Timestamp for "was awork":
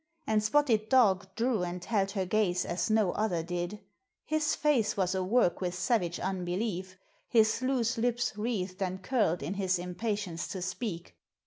4.97-5.61